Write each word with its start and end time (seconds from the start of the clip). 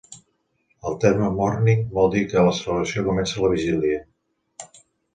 El 0.91 0.97
terme 1.03 1.27
"morning" 1.35 1.85
vol 1.99 2.11
dir 2.17 2.25
que 2.33 2.47
la 2.49 2.57
celebració 2.63 3.07
comença 3.13 3.47
la 3.47 3.55
vigília. 3.57 4.05